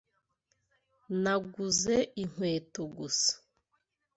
Naguze 1.23 1.95
inkweto 2.21 2.81
gusa. 2.97 3.33